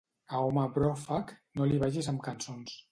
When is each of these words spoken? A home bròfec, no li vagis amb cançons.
A 0.37 0.39
home 0.45 0.63
bròfec, 0.79 1.37
no 1.61 1.71
li 1.73 1.81
vagis 1.87 2.13
amb 2.15 2.29
cançons. 2.31 2.79